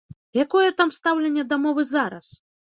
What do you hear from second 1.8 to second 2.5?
зараз?